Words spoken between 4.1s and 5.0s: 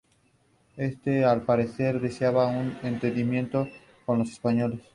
los españoles.